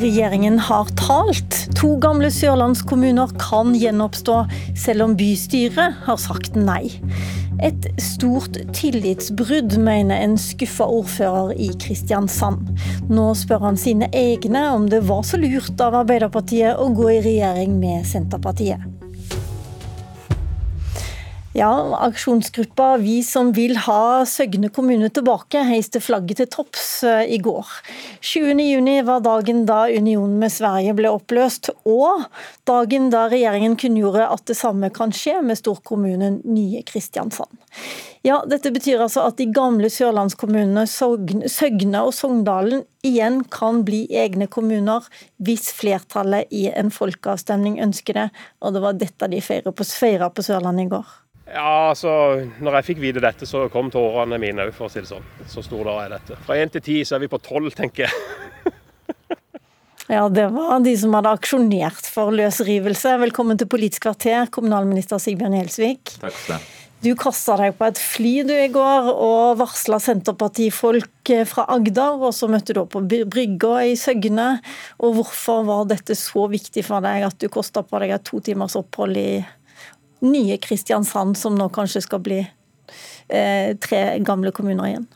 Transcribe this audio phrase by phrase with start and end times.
[0.00, 1.56] Regjeringen har talt.
[1.76, 4.36] To gamle sørlandskommuner kan gjenoppstå,
[4.78, 6.94] selv om bystyret har sagt nei.
[7.60, 12.70] Et stort tillitsbrudd, mener en skuffa ordfører i Kristiansand.
[13.12, 17.20] Nå spør han sine egne om det var så lurt av Arbeiderpartiet å gå i
[17.26, 18.89] regjering med Senterpartiet.
[21.52, 27.40] Ja, aksjonsgruppa Vi som vil ha Søgne kommune tilbake, heiste flagget til topps eh, i
[27.42, 27.66] går.
[28.22, 32.22] 20.6 var dagen da unionen med Sverige ble oppløst, og
[32.70, 37.50] dagen da regjeringen kunngjorde at det samme kan skje med storkommunen nye Kristiansand.
[38.22, 44.46] Ja, Dette betyr altså at de gamle sørlandskommunene Søgne og Sogndalen igjen kan bli egne
[44.46, 45.08] kommuner,
[45.42, 48.28] hvis flertallet i en folkeavstemning ønsker det.
[48.62, 51.10] Og det var dette de feira på, på Sørlandet i går.
[51.50, 52.10] Ja, altså,
[52.62, 55.26] når jeg fikk vite dette, så kom tårene mine òg, for å si det sånn.
[55.50, 56.38] Så stor da er dette.
[56.46, 58.74] Fra én til ti så er vi på tolv, tenker jeg.
[60.16, 63.16] ja, det var de som hadde aksjonert for løsrivelse.
[63.26, 66.14] Velkommen til Politisk kvarter, kommunalminister Sigbjørn Gjelsvik.
[66.22, 66.76] Takk skal du ha.
[67.00, 72.34] Du kasta deg på et fly du i går og varsla Senterpartifolk fra Agder, og
[72.36, 74.50] så møtte du opp på brygga i Søgne.
[75.00, 78.42] Og hvorfor var dette så viktig for deg at du kosta på deg et to
[78.44, 79.30] timers opphold i
[80.24, 85.08] nye Kristiansand, som nå kanskje skal bli eh, tre gamle kommuner igjen?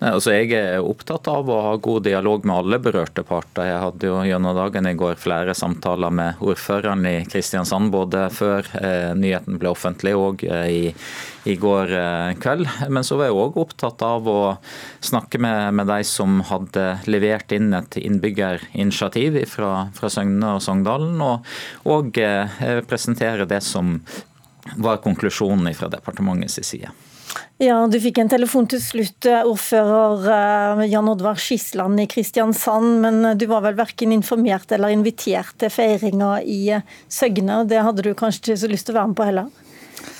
[0.00, 3.68] Nei, altså jeg er opptatt av å ha god dialog med alle berørte parter.
[3.68, 8.68] Jeg hadde jo gjennom dagen i går flere samtaler med ordføreren i Kristiansand, både før
[8.80, 10.82] eh, nyheten ble offentlig og eh, i,
[11.48, 12.68] i, går eh, kveld.
[12.90, 14.38] Men så var jeg òg opptatt av å
[15.04, 21.16] snakke med, med, de som hadde levert inn et innbyggerinitiativ fra, fra Søgne og Sogndalen,
[21.24, 21.56] og,
[21.88, 23.96] og eh, presentere det som
[24.76, 26.90] var konklusjonen fra departementets side.
[27.62, 32.98] Ja, Du fikk en telefon til slutt, eh, ordfører eh, Jan Oddvar Skisland i Kristiansand.
[33.04, 37.62] Men eh, du var vel verken informert eller invitert til feiringa i Søgne.
[37.70, 39.48] Det hadde du kanskje ikke så lyst til å være med på heller?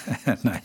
[0.47, 0.61] Nei.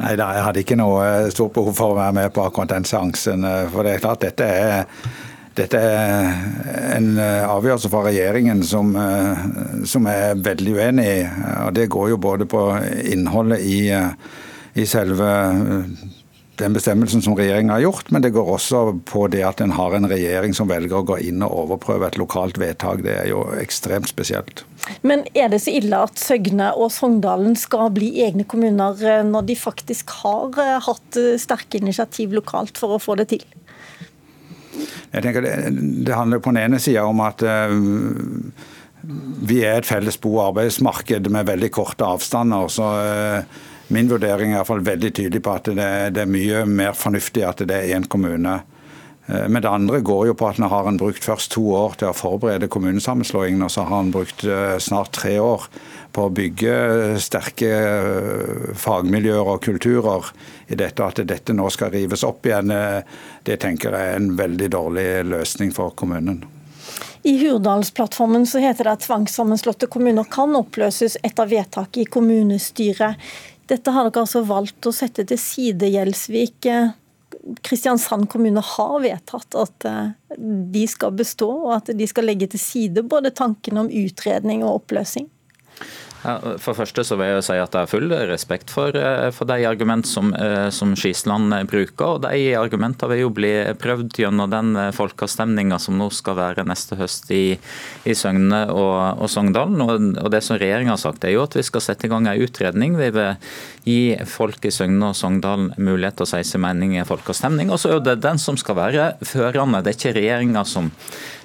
[0.00, 2.88] Nei da, jeg hadde ikke noe stort behov for å være med på akkurat den
[2.88, 3.44] seansen.
[3.72, 4.88] For det er klart, dette er
[5.54, 6.32] dette er
[6.96, 9.44] en eh, avgjørelse fra regjeringen som, eh,
[9.86, 11.20] som er veldig uenig i.
[11.66, 12.66] og Det går jo både på
[13.12, 14.10] innholdet i, eh,
[14.74, 15.30] i selve
[16.58, 19.94] den bestemmelsen som regjeringen har gjort, men det går også på det at en har
[19.94, 23.02] en regjering som velger å gå inn og overprøve et lokalt vedtak.
[23.06, 24.62] Det er jo ekstremt spesielt.
[25.02, 29.58] Men er det så ille at Søgne og Sogndalen skal bli egne kommuner, når de
[29.58, 30.54] faktisk har
[30.86, 33.46] hatt sterke initiativ lokalt for å få det til?
[35.12, 35.54] Jeg tenker Det,
[36.06, 37.74] det handler på den ene sida om at uh,
[39.44, 42.68] vi er et felles bo- og arbeidsmarked med veldig korte avstander.
[42.72, 43.62] så uh,
[43.92, 46.94] Min vurdering er i hvert fall veldig tydelig på at det, det er mye mer
[46.96, 48.62] fornuftig at det er én kommune.
[49.28, 51.98] Uh, men det andre går jo på at nå har en brukt først to år
[52.00, 54.44] til å forberede kommunesammenslåingen, og så har en brukt
[54.84, 55.68] snart tre år
[56.14, 56.74] på å bygge
[57.22, 57.70] sterke
[58.78, 60.28] fagmiljøer og kulturer
[60.70, 61.02] i dette.
[61.04, 62.70] At dette nå skal rives opp igjen,
[63.42, 66.44] det tenker jeg er en veldig dårlig løsning for kommunen.
[67.24, 73.16] I Hurdalsplattformen så heter det at tvangssammenslåtte kommuner kan oppløses etter vedtak i kommunestyret.
[73.64, 76.68] Dette har dere altså valgt å sette til side, Gjelsvik.
[77.66, 80.12] Kristiansand kommune har vedtatt at eh,
[80.74, 84.80] de skal bestå, og at de skal legge til side både tanken om utredning og
[84.80, 85.28] oppløsning.
[86.24, 89.66] For første så vil jeg si at jeg har full respekt for, eh, for de
[89.68, 92.04] argument som, eh, som Skisland bruker.
[92.04, 96.64] og De argumentene vil jo bli prøvd gjennom den eh, folkeavstemninga som nå skal være
[96.64, 97.58] neste høst i,
[98.06, 99.80] i Søgne og, og Sogndalen.
[99.84, 102.26] Og, og, Det som regjeringa har sagt er jo at vi skal sette i gang
[102.26, 102.96] en utredning.
[102.96, 103.36] Vi vil
[103.84, 107.70] gi folk i Søgne og Sogndalen mulighet til å si sin mening i en folkeavstemning.
[107.70, 109.84] Og så er det den som skal være førende.
[109.84, 110.90] Det er ikke regjeringa som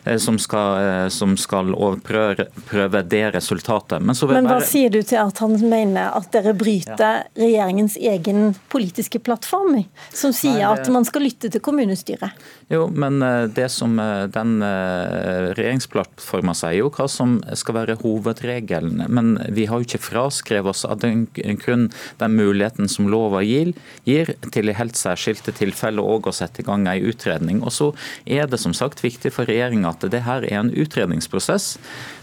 [0.03, 4.01] Eh, som skal, eh, som skal overprøve det resultatet.
[4.01, 4.59] Men, så Men hva.
[4.69, 9.83] Sier du til at han mener at dere bryter regjeringens egen politiske plattform,
[10.13, 10.87] som sier Nei, det...
[10.87, 12.37] at man skal lytte til kommunestyret?
[12.69, 19.03] Jo, men eh, det som den regjeringsplattforma sier, jo hva som skal være hovedregelen.
[19.09, 21.89] Men vi har jo ikke fraskrevet oss av den grunn
[22.19, 23.73] den muligheten som lova gir,
[24.07, 27.63] gir til i helt særskilte tilfeller òg å sette i gang en utredning.
[27.63, 27.91] Og så
[28.25, 31.77] er det som sagt viktig for regjeringa at det her er en utredningsprosess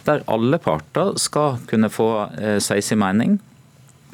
[0.07, 3.39] der alle parter skal kunne få eh, si sin mening.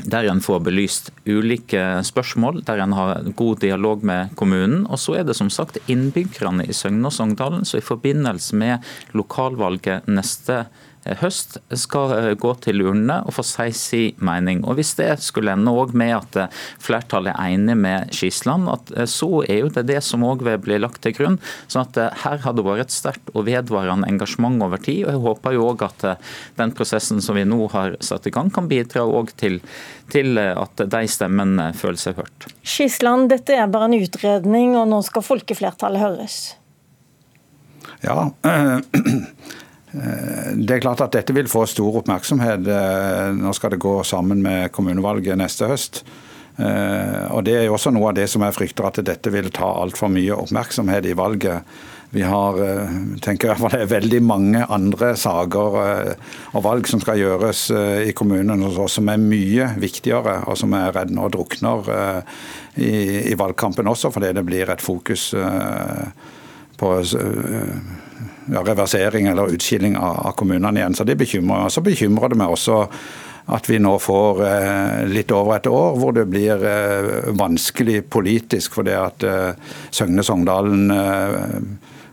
[0.09, 4.87] Der en får belyst ulike spørsmål, der en har god dialog med kommunen.
[4.89, 8.89] Og så er det som sagt innbyggerne i Søgne og Sogndalen som i forbindelse med
[9.15, 10.65] lokalvalget neste
[11.23, 14.63] høst, skal gå til urnene og få si sin mening.
[14.65, 16.53] Og Hvis det skulle ende med at
[16.83, 18.69] flertallet er enig med Skisland,
[19.11, 21.39] så er jo det det som òg vil bli lagt til grunn.
[21.67, 25.07] sånn at Her har det vært et sterkt og vedvarende engasjement over tid.
[25.07, 26.19] og Jeg håper jo òg at
[26.57, 29.61] den prosessen som vi nå har satt i gang, kan bidra òg til,
[30.11, 32.49] til at de stemmene føler seg hørt.
[32.63, 36.41] Skisland, dette er bare en utredning, og nå skal folkeflertallet høres?
[38.03, 38.31] Ja,
[39.93, 42.69] det er klart at dette vil få stor oppmerksomhet.
[43.37, 46.03] Nå skal det gå sammen med kommunevalget neste høst.
[46.57, 49.69] Og Det er jo også noe av det som jeg frykter, at dette vil ta
[49.83, 51.69] altfor mye oppmerksomhet i valget.
[52.13, 52.59] Vi har
[53.25, 55.79] tenker jeg, det er veldig mange andre saker
[56.53, 57.71] og valg som skal gjøres
[58.05, 61.89] i kommunen som er mye viktigere, og som jeg er redd nå drukner
[62.77, 62.93] i,
[63.33, 65.31] i valgkampen også, fordi det blir et fokus
[66.81, 66.95] på
[68.47, 70.95] reversering eller utskilling av, kommunene igjen.
[70.95, 72.87] Så det bekymrer, så bekymrer det meg også
[73.53, 78.79] at vi nå får eh, litt over et år hvor det blir eh, vanskelig politisk
[78.79, 80.93] fordi at eh, Søgne-Sogndalen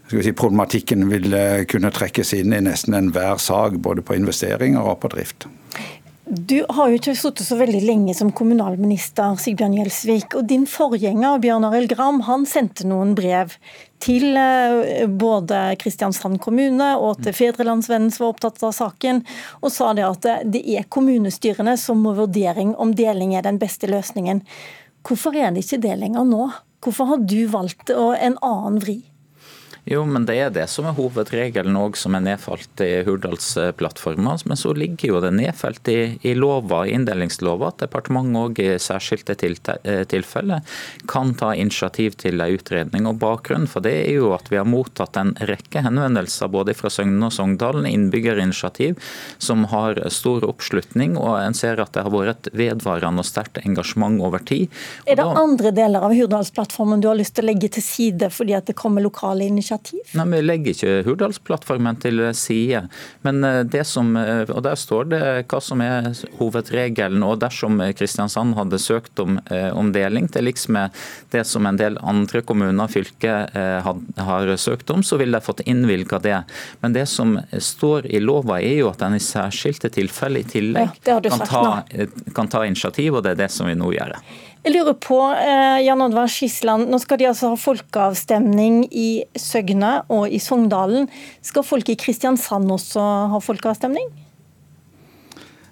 [0.10, 1.38] si, Problematikken vil
[1.70, 5.46] kunne trekkes inn i nesten enhver sak, både på investeringer og på drift.
[6.30, 10.36] Du har jo ikke sittet så veldig lenge som kommunalminister, Sigbjørn Gjelsvik.
[10.38, 13.56] Og din forgjenger Bjørn Arild Gram han sendte noen brev
[13.98, 19.24] til eh, både Kristiansand kommune og til Fedrelandsvennen som var opptatt av saken,
[19.64, 23.90] og sa det at det er kommunestyrene som må vurdering om deling er den beste
[23.90, 24.44] løsningen.
[25.02, 26.52] Hvorfor er det ikke det lenger nå?
[26.86, 29.02] Hvorfor har du valgt en annen vri?
[29.88, 34.36] Jo, men det er det som er hovedregelen òg, som er nedfalt i Hurdalsplattforma.
[34.50, 38.68] Men så ligger jo det nedfelt i, i lova, i inndelingslova at departementet òg i
[38.81, 40.66] særskilte eh, tilfeller
[41.10, 43.08] kan ta initiativ til en utredning.
[43.10, 46.92] Og Bakgrunnen for det er jo at vi har mottatt en rekke henvendelser både fra
[46.94, 49.00] Søgne og Sogndalen, innbyggerinitiativ,
[49.40, 51.18] som har stor oppslutning.
[51.18, 54.68] Og en ser at det har vært et vedvarende og sterkt engasjement over tid.
[55.06, 55.40] Og er det da...
[55.40, 58.78] andre deler av Hurdalsplattformen du har lyst til å legge til side fordi at det
[58.78, 59.69] kommer lokale initiativ?
[59.69, 60.00] Initiativ?
[60.13, 62.88] Nei, Vi legger ikke Hurdalsplattformen til side.
[63.21, 67.24] Men eh, det som, eh, og Der står det hva som er hovedregelen.
[67.24, 70.92] og Dersom Kristiansand hadde søkt om, eh, om deling, til liks med
[71.31, 75.62] det som en del andre kommuner og fylker har søkt om, så ville de fått
[75.66, 76.44] innvilga det.
[76.81, 80.89] Men det som står i lova er jo at en i særskilte tilfeller i tillegg
[81.06, 81.83] ja, kan, ta,
[82.36, 84.15] kan ta initiativ, og det er det som vi nå gjør.
[84.60, 90.02] Jeg lurer på, eh, Jan Oddvar Skisland, nå skal de altså ha folkeavstemning i Søgne
[90.12, 91.08] og i Sogndalen.
[91.42, 94.12] Skal folk i Kristiansand også ha folkeavstemning?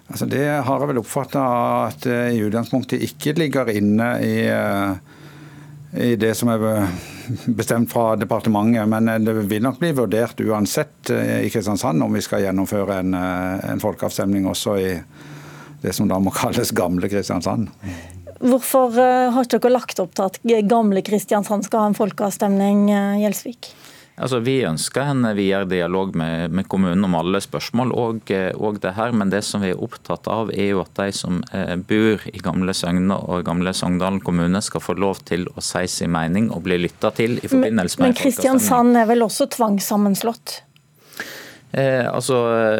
[0.08, 1.44] Altså det har jeg vel oppfatta
[1.90, 4.96] at det i utgangspunktet ikke ligger inne i, eh,
[5.92, 6.88] i, det som er
[7.44, 8.88] bestemt fra departementet.
[8.88, 13.12] Men det vil nok bli vurdert uansett eh, i Kristiansand om vi skal gjennomføre en,
[13.12, 14.94] en folkeavstemning også i
[15.82, 17.68] det som da må kalles gamle Kristiansand.
[18.38, 20.38] Hvorfor eh, har ikke dere lagt opp til at
[20.70, 23.72] gamle Kristiansand skal ha en folkeavstemning, eh, Gjelsvik?
[24.18, 28.80] Altså, vi ønsker en videre dialog med, med, kommunen om alle spørsmål, og, eh, og,
[28.82, 29.14] det her.
[29.14, 31.42] Men det som vi er opptatt av, er jo at de som
[31.90, 36.14] bor i gamle Søgne og gamle Sogndalen kommune, skal få lov til å si sin
[36.14, 40.60] mening og bli lytta til i forbindelse med Men, men Kristiansand er vel også tvangssammenslått?
[41.72, 42.36] Eh, altså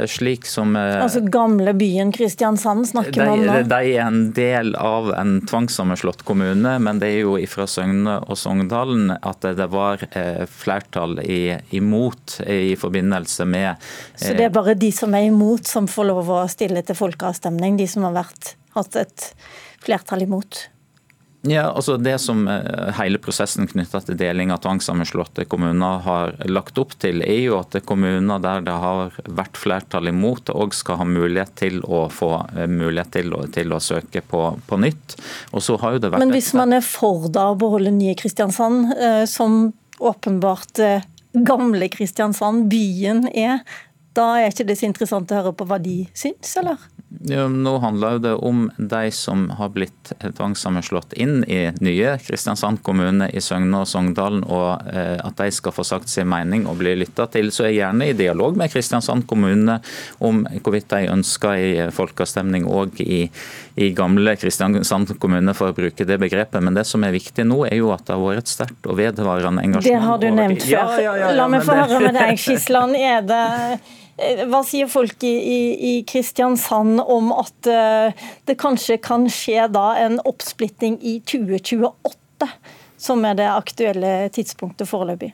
[0.08, 3.56] slik som eh, Altså gamle byen Kristiansand snakker man om nå?
[3.68, 8.40] De er en del av en tvangssammenslått kommune, men det er jo fra Søgne og
[8.40, 13.92] Sogndalen at det var eh, flertall i, imot i forbindelse med eh,
[14.24, 17.76] Så det er bare de som er imot som får lov å stille til folkeavstemning?
[17.76, 19.30] De som har vært, hatt et
[19.84, 20.64] flertall imot?
[21.48, 26.78] Ja, altså Det som eh, hele prosessen knytta til deling av tvangssammenslåtte kommuner har lagt
[26.80, 31.08] opp til, er jo at kommuner der det har vært flertall imot, òg skal ha
[31.08, 35.18] mulighet til å få eh, mulighet til å, til å søke på, på, nytt.
[35.52, 36.24] Og så har jo det vært...
[36.26, 40.82] Men hvis man er for da å beholde nye Kristiansand, eh, som åpenbart
[41.32, 43.62] gamle Kristiansand, byen, er,
[44.16, 46.78] da er ikke det så interessant å høre på hva de syns, eller?
[47.08, 53.40] Nå handler det om de som har blitt tvangssammenslått inn i nye Kristiansand kommune i
[53.40, 57.24] Søgne og Sogndalen, og eh, at de skal få sagt sin mening og bli lytta
[57.32, 57.48] til.
[57.48, 59.78] Så jeg er gjerne i dialog med Kristiansand kommune
[60.20, 63.22] om hvorvidt de ønsker en folkeavstemning òg i,
[63.80, 66.60] i, gamle Kristiansand kommune, for å bruke det begrepet.
[66.60, 69.00] Men det som er viktig nå, er jo at det har vært et sterkt og
[69.00, 69.88] vedvarende engasjement.
[69.88, 70.76] Det har du nevnt før.
[70.76, 73.00] Ja, ja, ja, La meg få høre med deg, Skisland.
[73.00, 73.46] Er det
[74.18, 75.58] hva sier folk i, i,
[75.90, 82.48] i Kristiansand om at uh, det kanskje kan skje da en oppsplitting i 2028,
[82.98, 85.30] som er det aktuelle tidspunktet foreløpig?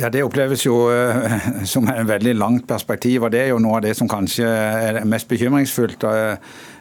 [0.00, 0.78] Ja, Det oppleves jo
[1.72, 3.26] som et veldig langt perspektiv.
[3.26, 6.08] og Det er jo noe av det som kanskje er mest bekymringsfullt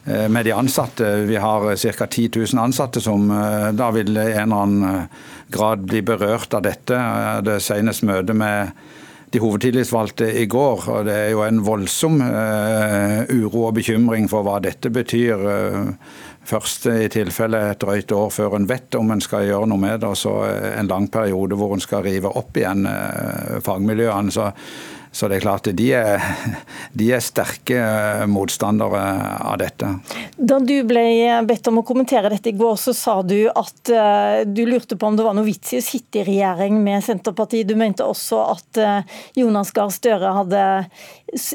[0.04, 1.10] med de ansatte.
[1.28, 2.08] Vi har ca.
[2.08, 3.28] 10 000 ansatte som
[3.76, 5.06] da vil i en eller annen
[5.52, 6.98] grad bli berørt av dette.
[7.44, 8.72] Det seneste møtet med
[9.34, 10.90] de hovedtillitsvalgte i går.
[10.90, 15.42] og Det er jo en voldsom uh, uro og bekymring for hva dette betyr.
[15.42, 15.94] Uh,
[16.46, 20.04] først i tilfelle et drøyt år før en vet om en skal gjøre noe med
[20.04, 20.34] det, og så
[20.74, 22.84] en lang periode hvor en skal rive opp igjen
[23.64, 24.34] fagmiljøene.
[24.36, 24.50] Så
[25.14, 26.24] så det er klart de er,
[26.98, 27.78] de er sterke
[28.30, 29.02] motstandere
[29.46, 29.92] av dette.
[30.38, 31.04] Da du ble
[31.46, 35.06] bedt om å kommentere dette i går, så sa du at uh, du lurte på
[35.06, 37.70] om det var noe vits i å sitte i regjering med Senterpartiet.
[37.70, 40.64] Du mente også at uh, Jonas Gahr Støre hadde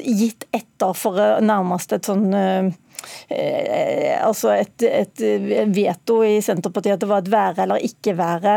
[0.07, 2.31] gitt etter for nærmest et sånn
[4.19, 5.21] altså et, et
[5.71, 8.55] veto i Senterpartiet at det var et være eller ikke være.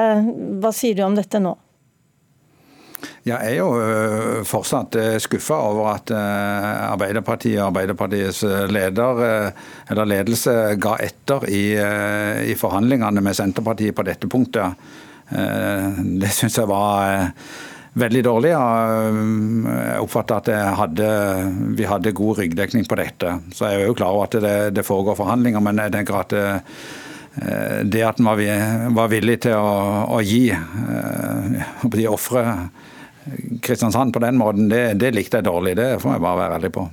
[0.62, 1.54] Hva sier du om dette nå?
[3.22, 9.52] Jeg er jo øh, fortsatt øh, skuffa over at øh, Arbeiderpartiet og Arbeiderpartiets leder,
[9.90, 11.64] eller ledelse ga etter i,
[12.50, 14.74] i forhandlingene med Senterpartiet på dette punktet.
[15.32, 17.30] Det syns jeg var
[17.94, 18.50] veldig dårlig.
[18.52, 21.08] Jeg oppfatter at hadde,
[21.78, 23.38] vi hadde god ryggdekning på dette.
[23.54, 26.34] Så jeg er jo klar over at det, det foregår forhandlinger, men jeg tenker at
[26.34, 26.46] det,
[27.88, 30.48] det at en var, villig til å, å gi
[31.96, 32.44] de ofre
[33.62, 35.76] Kristiansand på den måten, det, det, likte jeg dårlig.
[35.78, 36.86] Det får jeg bare være ærlig på.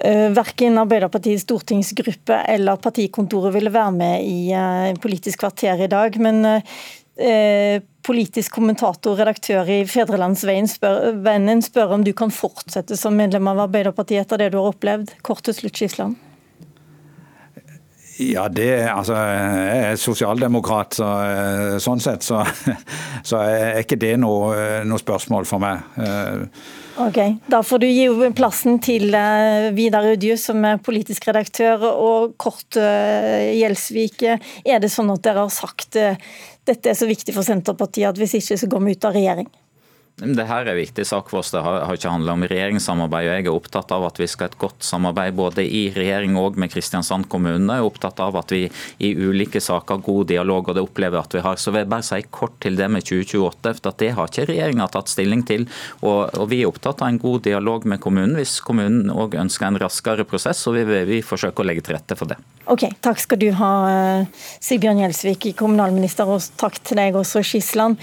[0.00, 6.18] Eh, verken Arbeiderpartiets stortingsgruppe eller partikontoret ville være med i eh, Politisk kvarter i dag.
[6.22, 11.16] Men eh, politisk kommentator, redaktør i Fedrelandsveien spør,
[11.64, 15.16] spør om du kan fortsette som medlem av Arbeiderpartiet etter det du har opplevd.
[15.26, 16.20] Kort til slutt, Skisland.
[18.16, 22.44] Ja, det, altså, Jeg er sosialdemokrat, så, eh, sånn sett så,
[23.28, 25.82] så, er ikke det noe, noe spørsmål for meg.
[25.98, 26.44] Eh,
[27.02, 27.18] ok,
[27.50, 32.78] Da får du gi plassen til eh, Vidar Udjus, som er politisk redaktør, og Kort
[32.78, 34.22] Gjelsvik.
[34.62, 35.98] Er det sånn at dere har sagt
[36.64, 39.50] dette er så viktig for Senterpartiet at hvis ikke så går vi ut av regjering?
[40.14, 41.48] Det her er en viktig sak for oss.
[41.50, 43.26] Det har, ikke handlet om regjeringssamarbeid.
[43.26, 46.36] og Jeg er opptatt av at vi skal ha et godt samarbeid både i regjering
[46.38, 47.66] og med Kristiansand kommune.
[47.66, 48.68] Jeg er opptatt av at vi
[49.02, 51.58] i ulike saker har god dialog, og det opplever jeg at vi har.
[51.58, 54.86] Så vil jeg bare si kort til det med 2028, for det har ikke regjeringa
[54.94, 55.66] tatt stilling til.
[56.04, 59.66] Og, og, Vi er opptatt av en god dialog med kommunen hvis kommunen òg ønsker
[59.66, 60.62] en raskere prosess.
[60.70, 62.38] og vi, vi forsøker å legge til rette for det.
[62.70, 63.74] Ok, Takk skal du ha,
[64.62, 67.98] Sigbjørn Gjelsvik, kommunalminister, og takk til deg også, Skisland.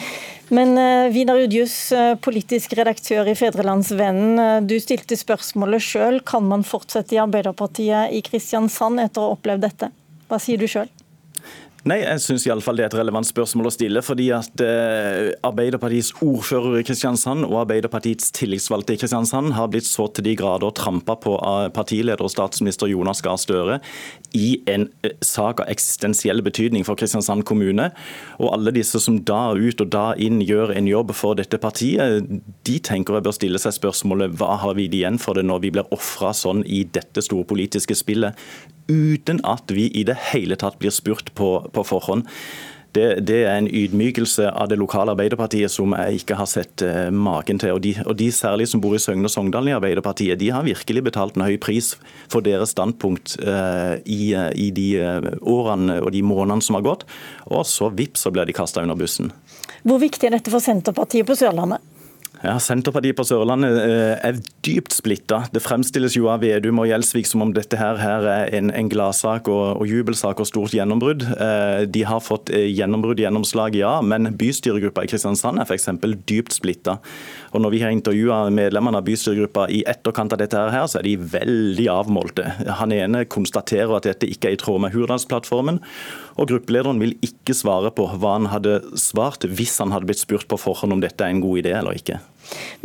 [0.52, 4.34] Men uh, Vidar Udjus, uh, politisk redaktør i Fedrelandsvennen.
[4.36, 6.20] Uh, du stilte spørsmålet sjøl.
[6.28, 9.94] Kan man fortsette i Arbeiderpartiet i Kristiansand etter å ha opplevd dette?
[10.28, 10.92] Hva sier du sjøl?
[11.82, 14.02] Nei, jeg syns det er et relevant spørsmål å stille.
[14.06, 20.06] fordi at eh, Arbeiderpartiets ordfører i Kristiansand og Arbeiderpartiets tillitsvalgte i Kristiansand har blitt så
[20.14, 23.80] til de grader trampa på av partileder og statsminister Jonas Gahr Støre
[24.38, 27.90] i en eh, sak av eksistensiell betydning for Kristiansand kommune.
[28.38, 32.30] Og alle disse som da ut og da inn gjør en jobb for dette partiet,
[32.62, 35.74] de tenker jeg bør stille seg spørsmålet hva har vi igjen for det når vi
[35.74, 38.38] blir ofra sånn i dette store politiske spillet
[38.92, 42.28] uten at vi i det hele tatt blir spurt på, på forhånd.
[42.92, 47.08] Det, det, er en ydmykelse av det lokale Arbeiderpartiet som jeg ikke har sett uh,
[47.08, 47.78] maken til.
[47.78, 50.68] Og de, og de, særlig som bor i Søgne og Sogndal i Arbeiderpartiet, de har
[50.68, 51.94] virkelig betalt en høy pris
[52.28, 54.90] for deres standpunkt uh, i, uh, i, de
[55.40, 57.08] årene og de månedene som har gått.
[57.48, 59.32] Og så vips, så blir de kasta under bussen.
[59.88, 61.80] Hvor viktig er dette for Senterpartiet på Sørlandet?
[62.42, 65.44] Ja, Senterpartiet på Sørlandet eh, er dypt splitta.
[65.54, 68.90] Det fremstilles jo av Vedum og Gjelsvik som om dette her, her er en, en
[68.90, 71.28] gladsak og, og, jubelsak og stort gjennombrudd.
[71.36, 75.86] Eh, de har fått eh, gjennombrudd, gjennomslag, ja, men bystyregruppa i Kristiansand er f.eks.
[76.26, 76.98] dypt splitta.
[77.54, 81.06] Og når vi har intervjua medlemmene av bystyregruppa i etterkant av dette her, så er
[81.12, 82.48] de veldig avmålte.
[82.82, 85.78] Han ene konstaterer at dette ikke er i tråd med Hurdalsplattformen.
[86.42, 90.50] Og gruppelederen vil ikke svare på hva han hadde svart hvis han hadde blitt spurt
[90.50, 92.18] på forhånd om dette er en god idé eller ikke.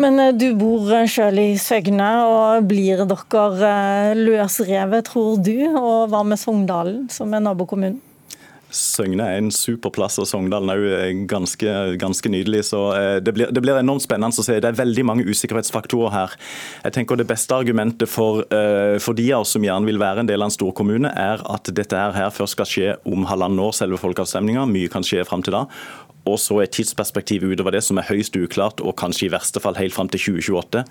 [0.01, 5.57] Men eh, du bor sjøl selv i Søgne, og blir dere eh, løsrevet, tror du?
[5.73, 8.03] Og hva med Sogndalen, som er nabokommunen?
[8.77, 12.65] Søgne er en super plass, og Sogndalen er jo ganske, ganske nydelig.
[12.67, 12.81] så
[13.23, 14.59] det blir, det blir, enormt spennende å se.
[14.61, 16.35] Det er veldig mange usikkerhetsfaktorer her.
[16.83, 18.43] Jeg tenker Det beste argumentet for,
[19.01, 21.71] for de av oss som gjerne vil være en del av en storkommune, er at
[21.79, 24.67] dette her først skal skje om halvannet år, selve folkeavstemninga.
[24.67, 25.63] Mye kan skje fram til da.
[26.27, 29.79] Og så er tidsperspektivet utover det som er høyst uklart, og kanskje i verste fall
[29.79, 30.83] helt fram til 2028.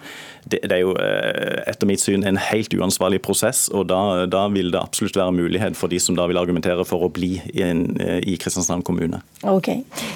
[0.45, 4.45] Det, det er jo eh, etter mitt syn en helt uansvarlig prosess, og da, da,
[4.55, 7.63] vil det absolutt være mulighet for de som da vil argumentere for å bli i,
[7.65, 9.19] en, eh, i Kristiansand kommune.
[9.43, 9.71] Ok.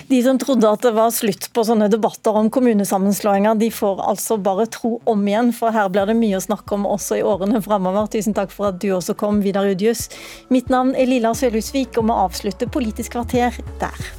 [0.10, 4.40] De som trodde at det var slutt på sånne debatter om kommunesammenslåinger, de får altså
[4.42, 7.64] bare tro om igjen, for her blir det mye å snakke om også i årene
[7.66, 8.08] framover.
[8.14, 10.08] Tusen takk for at du også kom, Vidar Udjus.
[10.54, 14.19] Mitt navn er Lilla Sølhusvik, og vi avslutter Politisk kvarter der.